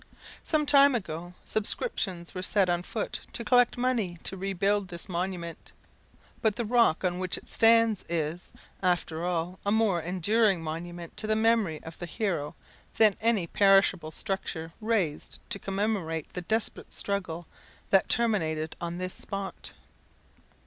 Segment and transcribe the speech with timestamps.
[0.41, 5.73] Some time ago subscriptions were set on foot to collect money to rebuild this monument;
[6.41, 8.51] but the rock on which it stands is,
[8.81, 12.55] after all, a more enduring monument to the memory of the hero
[12.97, 17.45] than any perishable structure raised to commemorate the desperate struggle
[17.91, 19.73] that terminated on this spot.